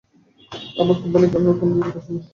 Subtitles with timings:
[0.75, 2.21] আমার কোম্পানির কারণে কারো কোন বিপদহবে না।